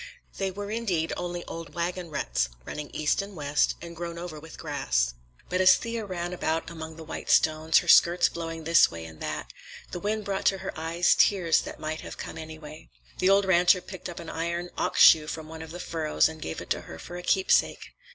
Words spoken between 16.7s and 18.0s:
to her for a keepsake.